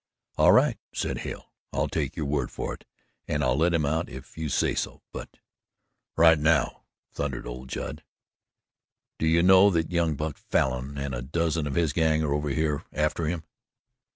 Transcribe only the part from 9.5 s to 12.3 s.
that young Buck Falin and a dozen of his gang